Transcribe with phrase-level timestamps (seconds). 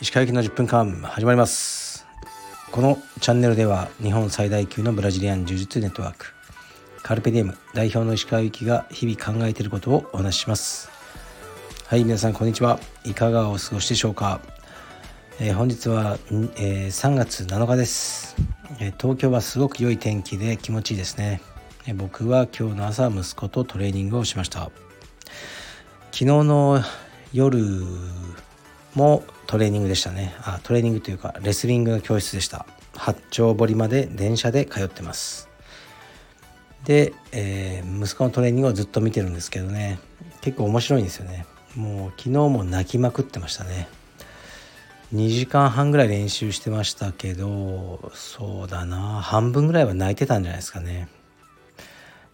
[0.00, 2.04] 石川行きの10分間始まります。
[2.72, 6.34] このチャンネルでは日本最大級のブラジリアン柔術ネットワーク
[7.04, 10.90] カルペディエム代表の石川行きが日々考えていることをお話しします。
[11.86, 12.80] はい皆さんこんにちは。
[13.04, 14.40] いかがお過ごしでしょうか、
[15.38, 18.34] えー、本日は、えー、3月7日です、
[18.80, 21.40] えー、東京はすごく良い天気で気持ちいいですね、
[21.92, 24.70] 僕は今日の朝息子とトレーニングをしました。
[26.12, 26.80] 昨日の
[27.34, 27.58] 夜
[28.94, 30.34] もトレーニングでしたね。
[30.44, 32.64] あトレーニングというかレスリングの教室でした。
[32.94, 35.50] 八丁堀まで電車で通ってます。
[36.84, 39.98] で、えー、息子のトレーニングをずっと見てるんですけどね。
[40.40, 41.44] 結構面白いんですよね。
[41.76, 43.88] もう昨日も泣きまくってましたね。
[45.14, 49.20] 2時間半ぐらい練習してましたけどそうだな。
[49.20, 51.08] 半分ぐらいは泣いてたんじゃないですかね。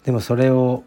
[0.05, 0.85] でもそれを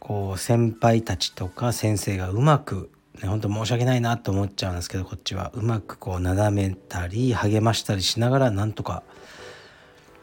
[0.00, 2.90] こう先輩たちとか先生がうまく
[3.22, 5.52] ね、本当申し訳ないなと思っちゃうんですけどこっちは。
[5.54, 9.02] うまくこうなだめたり励ましたりしながらなんとか、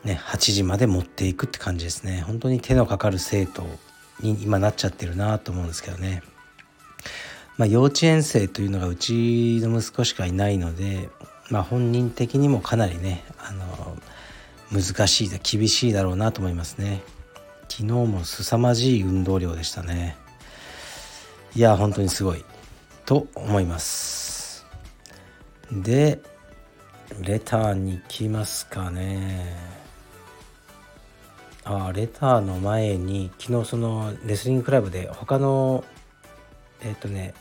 [0.04, 2.22] ね、8時まで持っていくって感じですね。
[2.22, 3.66] 本当に手のかかる生徒
[4.20, 6.22] に今なっちゃってるなと思うんですけどね。
[7.58, 11.10] まあ、幼稚園生というのがうちの息子しかいないので、
[11.50, 13.98] まあ、本人的にもかなりねあの
[14.72, 17.04] 難しい厳しいだろうなと思いますね。
[17.72, 20.18] 昨日も凄まじい運動量でしたね。
[21.56, 22.44] いや本当にすごい
[23.06, 24.66] と思います。
[25.72, 26.20] で
[27.22, 29.56] レターに行きますかね。
[31.64, 35.86] あレターの前に昨日そのレスリングクラブで他の
[36.82, 37.34] えっ、とね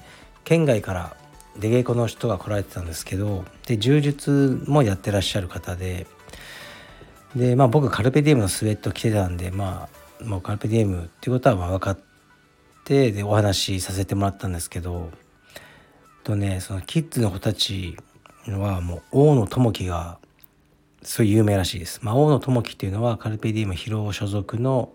[0.45, 1.17] 県外から
[1.59, 6.07] 出稽古の人が来られてたんですけどで柔術もやってらっしゃる方で。
[7.35, 11.99] でまあ僕カルペディエムのスウェット着てたんでまあもうカルペディエムっていうことはまあ分かっ
[12.85, 15.11] てでお話しさせてもらったんですけど
[16.25, 17.97] とねそのキッズの子たち
[18.47, 20.19] はもう大野智樹が
[21.03, 22.01] すごい有名らしいです。
[22.03, 24.93] まあ、大野智樹っていうのはカルペディウム広尾所属の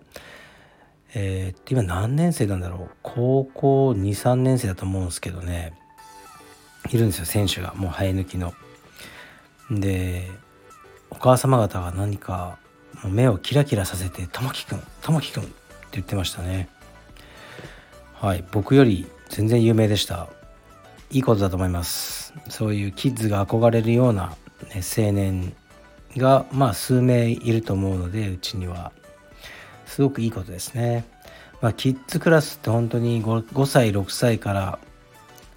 [1.18, 5.74] えー、今何年生なんだろう高校23年生だと思うんですけどね
[6.92, 8.54] いるんですよ選手がもう生え抜きの。
[9.72, 10.30] で
[11.10, 12.60] お母様方が何か
[13.04, 15.54] 目をキラキラさせて「ともきくんともきくん」って
[15.94, 16.70] 言ってましたね。
[18.14, 20.30] はい僕より全然有名でした。
[21.12, 24.36] いいことだと思いますそういうキッズが憧れるような、
[24.74, 25.56] ね、青年
[26.18, 28.92] がまあ数名いると思うのでうちには
[29.86, 31.06] すごくいいことですね、
[31.62, 34.80] まあ、キッズクラスって本当に 5, 5歳6歳から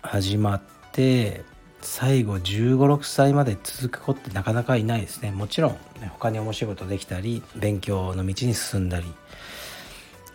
[0.03, 0.61] 始まっ
[0.93, 1.45] て
[1.91, 9.07] 最後1 5 6歳まで続く子ってなかなかいないですねもちろん、ね、他に面白いことできたり勉強の道に進んだり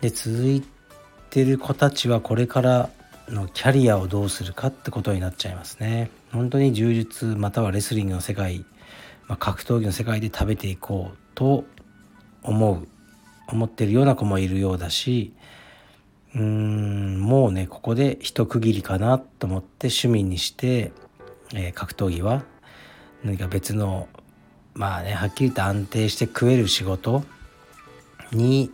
[0.00, 0.64] で続い
[1.30, 2.90] てる子たちはこれから
[3.28, 6.10] のキャリアをどうするかってことになっちゃいますね。
[6.32, 8.66] 本当に柔術またはレスリングの世界、
[9.28, 11.64] まあ、格闘技の世界で食べていこうと
[12.42, 12.86] 思う
[13.46, 15.32] 思ってるような子もいるようだし
[16.34, 20.92] うーんもうねここで一区切りかなと思って趣味にして、
[21.54, 22.42] えー、格闘技は
[23.22, 24.08] 何か別の
[24.74, 27.24] まあねはっきりと安定して食える仕事
[28.32, 28.72] に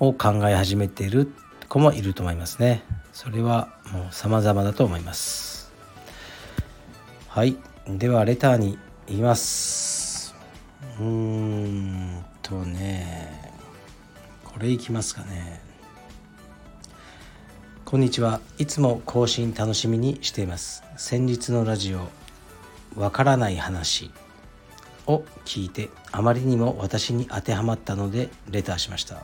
[0.00, 1.32] を考え始めている
[1.68, 2.82] 子もいると思いますね。
[3.12, 5.72] それはもう様々だと思います。
[7.28, 7.56] はい。
[7.88, 10.34] ではレターに言います。
[10.98, 13.52] うーんとね
[14.44, 15.65] これいきますかね。
[17.86, 18.40] こんにちは。
[18.58, 20.82] いつも更新楽しみにしています。
[20.96, 22.08] 先日のラジオ
[22.96, 24.10] わからない話
[25.06, 29.22] を聞いてあまりにも私に当てはまったのでレターしました。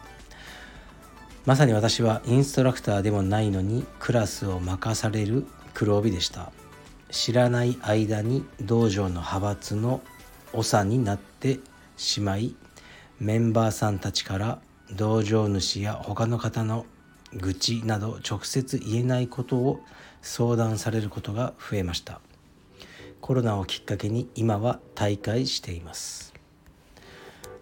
[1.45, 5.45] まさに私はインストラクターでもないのにクラスを任される
[5.75, 6.53] 黒帯でした。
[7.11, 10.03] 知らない間に道場の派閥の
[10.53, 11.59] 長になって
[11.97, 12.55] しまい
[13.19, 14.61] メンバーさんたちから
[14.93, 16.87] 道場主や他の方の
[17.35, 19.81] 愚痴など直接言えないことを
[20.21, 22.21] 相談されることが増えました。
[23.21, 26.33] コロナをきっかけに今は大会しています。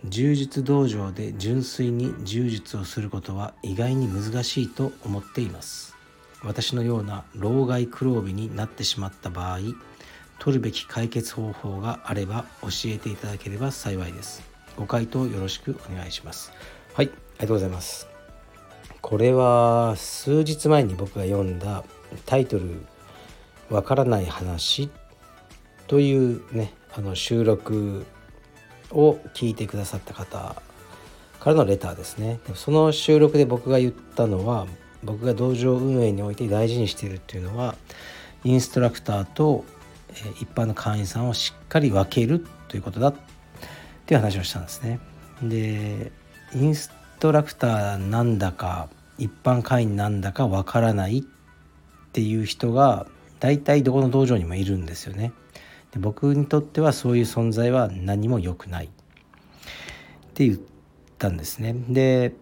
[0.04, 5.94] 柔術道場で純粋に柔術をすることは意外に難しいと思っています。
[6.42, 9.58] 私のような老害黒帯になってしまった場合
[10.38, 14.42] 取るべき解決方法があれば教えていただければ幸いです。
[14.76, 16.52] ご回答よろしくお願いします。
[16.94, 18.09] はいありがとうございます。
[19.00, 21.84] これは数日前に僕が読んだ
[22.26, 22.82] タイトル
[23.70, 24.90] 「わからない話」
[25.88, 28.06] というねあの収録
[28.92, 30.62] を聞いてくださった方
[31.38, 34.66] からのレターですねその収録で僕が言ったのは
[35.02, 37.74] 僕が道場運営において大事にしているっていうのは
[38.44, 39.64] インストラクターと
[40.40, 43.14] 一般の会員さんをしっかり分けるということだっ
[44.06, 44.98] ていう話をしたんですね。
[45.42, 46.12] で
[46.54, 48.88] インストラクターなんだか
[49.18, 51.22] 一般会員なんだかわからないっ
[52.12, 53.06] ていう人が
[53.40, 55.32] 大体どこの道場にもいるんですよね。
[55.92, 58.88] で僕にとってはそういう存在は何も良くないっ
[60.34, 60.60] て言っ
[61.18, 61.74] たんですね。
[61.90, 62.32] で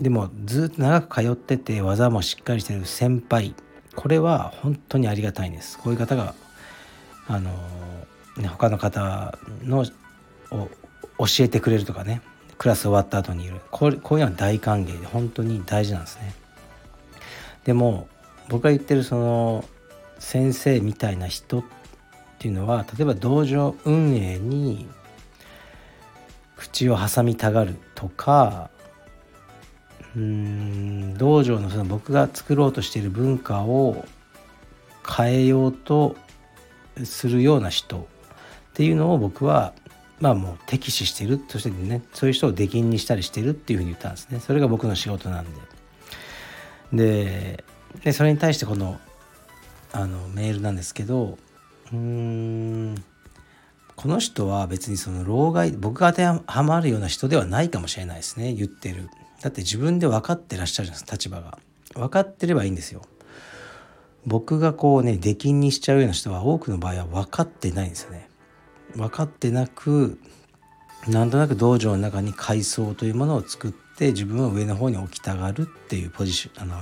[0.00, 3.54] でもずっと長く通ってて技もしっかりしてる先輩
[3.94, 5.78] これは本当にありがたいんです。
[5.78, 6.34] こういう方が
[7.28, 7.50] あの、
[8.38, 9.84] ね、他の方の
[10.50, 10.68] を
[11.18, 12.22] 教えてくれるとかね
[12.58, 16.34] クラス終わった後にいるこうこういうのは大歓迎で本当に大事なんですね。
[17.64, 18.08] でも
[18.48, 19.64] 僕が言ってるその
[20.18, 21.64] 先生みたいな人っ
[22.38, 24.86] ていうのは例えば道場運営に
[26.56, 28.70] 口を挟みたがるとか
[30.16, 34.04] うん道場のその僕が作ろうとしている文化を
[35.06, 36.16] 変えようと
[37.02, 38.02] するような人っ
[38.74, 39.74] ていうのを僕は
[40.20, 41.40] まあもう敵視してる。
[41.48, 44.40] そしてねそういう人を出禁にしたりしてるっていうふうに言ったんですね。
[44.40, 45.50] それが僕の仕事なんで。
[46.92, 47.64] で
[48.02, 48.98] でそれに対してこの
[49.92, 51.38] あのメールなんですけど
[51.92, 53.04] うーん
[53.96, 58.52] この人は別にその老害僕が当てはまるような人ではないかもしれないですね。
[58.52, 59.08] 言ってる。
[59.40, 61.58] だって自分で分かってらっしゃるじゃないです立場が。
[61.94, 63.02] 分かってればいいんですよ。
[64.26, 68.28] 僕がこうね出禁にしちゃうような人は多くの場合は分かってないんですよね。
[68.96, 70.18] 分かってなく
[71.08, 76.80] なんとなく道場の中に階層というものを作って自分は上の方に置きたがるっていうポジションあの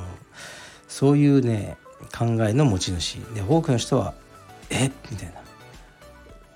[0.89, 1.77] そういうね
[2.17, 4.15] 考えの持ち主で多くの人は
[4.71, 4.91] 「え？
[5.11, 5.41] みたいな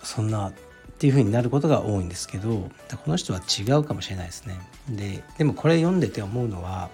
[0.02, 0.52] そんなっ
[0.98, 2.70] ていう風になることが多いんですけどこ
[3.10, 4.58] の人は違うかもしれないですね。
[4.88, 6.90] ででもこれ読んでて思うのは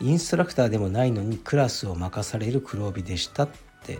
[0.00, 3.48] インストラクターでもないのにクラスを任される黒帯でしたっ
[3.84, 3.98] て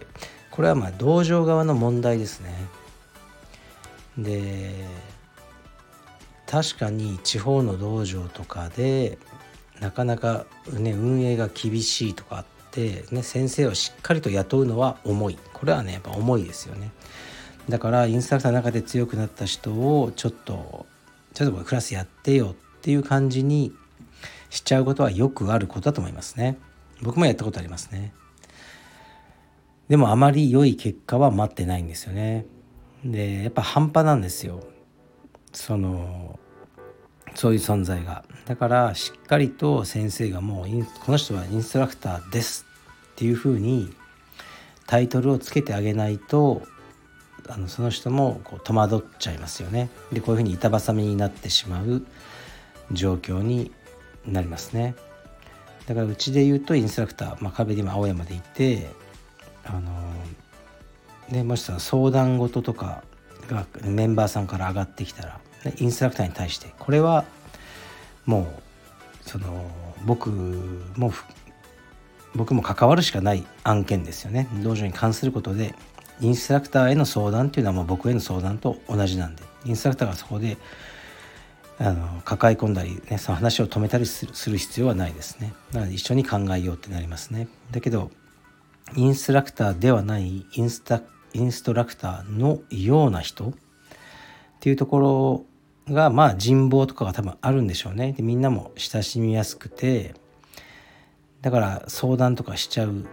[0.51, 2.55] これはまあ道場側の問題ですね。
[4.19, 4.73] で
[6.47, 9.19] 確かに地方の道場とかで
[9.81, 15.39] なかなか、ね、運営が厳しいとかあって、ね、先生をしっかりと雇うのは重い。
[15.53, 16.91] これはねやっぱ重いですよね。
[17.69, 20.87] だからインストラクターの中で強くなった人をちょっと
[21.35, 23.73] ちょっとクラスやってよっていう感じに
[24.51, 26.59] しちゃうことはよくあることだと思いますね。
[27.01, 28.13] 僕もやったことありますね。
[29.89, 32.47] でもあまり良い結果は待ってないんですよね。
[33.05, 34.61] でやっぱ半端なんですよ。
[35.53, 36.39] その
[37.35, 38.25] そういう存在が。
[38.47, 40.67] だからしっかりと先生がもう
[41.05, 42.67] この人はインストラクターです
[43.13, 43.95] っていうふうに
[44.87, 46.63] タイトルをつけてあげないと
[47.49, 49.89] あのその人もこう戸惑っちゃいますよね。
[50.13, 52.05] でこういうふうに板挟みになってしまう
[52.93, 53.73] 状況に
[54.27, 54.95] なりますね。
[55.87, 58.89] だからうちで言うとインストラクター、まあ、壁で今青山でいて
[59.65, 59.91] あの
[61.31, 63.03] でもしその相談事とか
[63.49, 65.41] がメンバーさんから上がってきたら
[65.79, 67.25] インストラクターに対してこれは
[68.27, 69.71] もうその
[70.05, 71.13] 僕も
[72.35, 74.49] 僕も関わるしかない案件ですよね。
[74.63, 75.75] 道場に関することで
[76.21, 80.57] インストラクターへの相談っていうのはもう僕への相談と同じなんでインストラクターがそこで
[81.79, 85.55] あの抱え込んだり、ね、その話を止めたりする必要はないですね。
[85.73, 87.49] なので一緒に考えようってなりますね。
[87.71, 88.11] だけど
[88.97, 91.01] インストラクターではないインスタ
[91.33, 93.49] インストラクターのような人？
[93.49, 93.53] っ
[94.61, 94.99] ていうとこ
[95.89, 98.13] ろがまあ人望とかが多分あるんでしょうね。
[98.13, 100.15] でみんなも親しみやすくて
[101.41, 103.07] だから相談とかしちゃう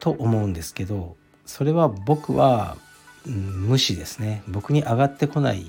[0.00, 2.76] と思うんですけどそれは僕は、
[3.26, 4.42] 無視ですね。
[4.48, 5.64] 僕に上がってこない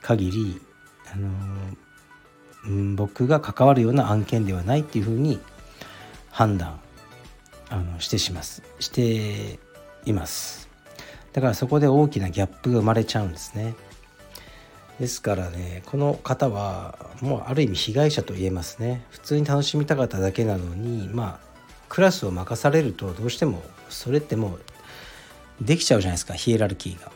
[0.00, 0.60] 限り
[1.12, 1.28] あの、
[2.66, 5.38] うん、僕が関わるような案件ではないっていうふうに
[6.30, 6.80] 判断
[7.68, 8.62] あのしてします。
[8.78, 9.58] して
[10.06, 10.71] います。
[11.32, 13.74] だからそこで大きなギャップが生まれちゃうんですね。
[15.00, 19.04] ですからねこの方はもうある意味被害者と言えますね。
[19.10, 21.52] 普通に楽しみたかっただけなのにまあ
[21.88, 24.58] クラスを任されるとどうしてもそれっても
[25.60, 27.12] うできちゃうじゃないですかヒエラルキーが。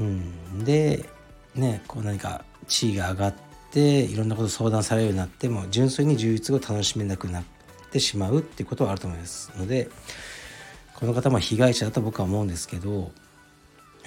[0.00, 1.08] うん、で
[1.54, 3.34] ねこう何か地位が上がっ
[3.70, 7.44] ていろんなこと相談されるようになっても純粋に充実を楽しめなくなっ
[7.90, 9.90] てしまうっていうことはあると思いますので
[10.94, 13.10] この方も被害者だと僕は思うんですけど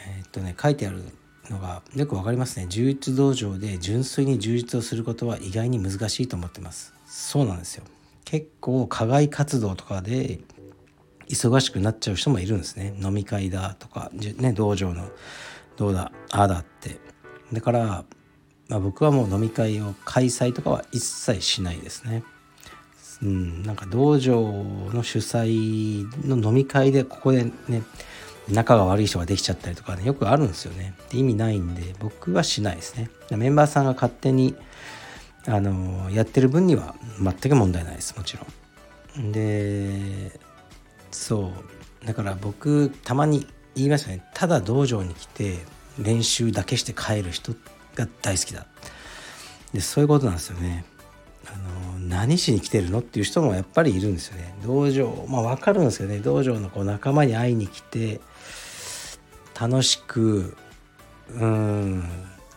[0.07, 1.03] えー、っとね書いてある
[1.50, 2.67] のがよく分かりますね。
[2.69, 6.93] 充実道場で純粋に充実をすることは意外に難しいと思ってます。
[7.05, 7.83] そうなんですよ。
[8.25, 10.39] 結構課外活動とかで
[11.27, 12.93] 忙しくなっちゃう人もいるんですね。
[13.01, 15.10] 飲み会だとか、ね、道場の
[15.75, 17.00] どうだああだって。
[17.51, 18.05] だから
[18.69, 22.24] まあ、僕はもう飲み会を開催とかは一切しないですね。
[23.22, 27.83] うん、なんか道場の主催の飲み会でここでね
[28.50, 30.93] 仲が悪い人ができちゃったりとかねよくあるんですよね。
[31.09, 33.09] で意味ないんで僕はしないですね。
[33.31, 34.55] メンバーさんが勝手に
[35.47, 38.45] あのやってる分には全く問題ないですもちろ
[39.21, 39.31] ん。
[39.31, 40.39] で
[41.12, 41.51] そ
[42.03, 42.05] う。
[42.05, 44.23] だから僕たまに言いましたね。
[44.33, 45.59] ただ道場に来て
[45.97, 47.53] 練習だけして帰る人
[47.95, 48.65] が大好きだ。
[49.73, 50.85] でそういうことなんですよね。
[52.13, 53.00] 何しに来てるの？
[53.00, 54.53] っていう人もやっぱりいるんですよね。
[54.63, 56.20] 道場まあ分かるんですよね。
[56.20, 58.22] 道場のこう仲間に会いに来て
[59.60, 60.55] 楽しく
[61.32, 62.03] うん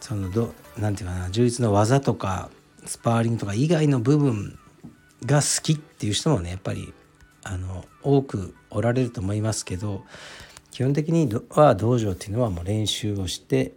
[0.01, 2.51] そのどなていうかな充実の技とか
[2.85, 4.59] スパーリングとか以外の部分
[5.25, 6.93] が好きっていう人もねやっぱり
[7.43, 10.05] あの多くおられると思いますけど
[10.71, 13.73] 基本的には道場っていうのはもう練習をして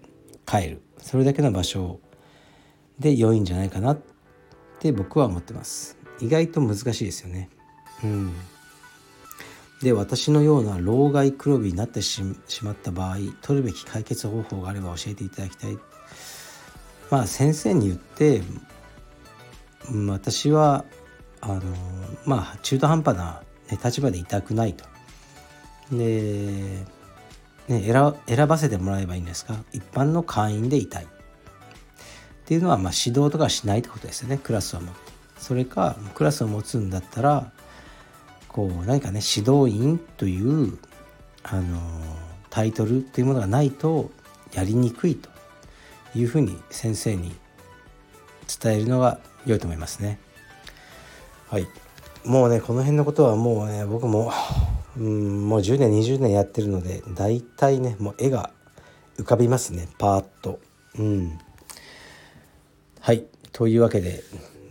[0.45, 0.81] 帰る。
[0.97, 1.99] それだけの場所
[2.99, 4.09] で良いんじゃないかなって
[4.91, 5.97] 僕は思ってます。
[6.19, 7.49] 意外と難しいですよね。
[8.03, 8.33] うん。
[9.81, 12.21] で私のような老害黒帯になってし
[12.63, 15.77] まった場合取るべき解決方法があれば教えていただきたい。
[17.09, 18.41] まあ先生に言って
[19.91, 20.83] ん私は
[21.39, 21.61] あの
[22.25, 24.83] まあ中途半端な、ね、立場でいたくないと。
[25.91, 26.85] で、
[27.67, 29.55] ね、選選ばせてもらえばいいんですか？
[29.71, 31.07] 一般の会員でいたい。
[32.49, 35.11] っていうのは、まあ、指導とかしないってことですよねクラスを持って。
[35.37, 37.51] それかクラスを持つんだったら
[38.47, 40.79] こう何かね指導員という
[41.43, 41.79] あの
[42.49, 44.09] タイトルっていうものがないと
[44.51, 45.29] やりにくいと
[46.15, 47.35] いうふうに先生に
[48.61, 50.19] 伝えるのが良いと思いますね。
[51.49, 51.67] はい
[52.25, 54.33] もうねこの辺のことはもうね僕も
[54.97, 58.49] うんもう10年20年やってるので大体ねもう絵が
[59.19, 60.59] 浮かびますねパーッと。
[60.97, 61.39] うん
[63.01, 63.25] はい。
[63.51, 64.23] というわけで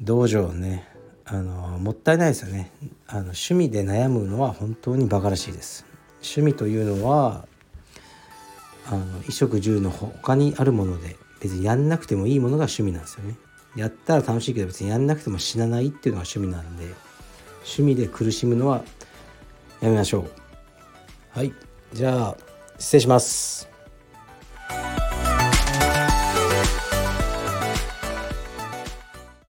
[0.02, 0.86] 道場ね
[1.24, 2.70] あのもったいないですよね。
[3.06, 5.84] あの趣味で悩むのは本当にバカらしいです。
[6.22, 7.46] 趣味というのは
[8.86, 13.36] あの衣食住の他にあるもので別にやんなくてもいいものが趣味なんですよね。
[13.76, 16.84] やったら楽しいけど別にやんなくても死なないっていうのが趣味なんで
[17.58, 18.82] 趣味で苦しむのは
[19.80, 20.30] やめましょう。
[21.30, 21.52] はい。
[21.92, 22.36] じゃあ
[22.78, 23.67] 失礼します。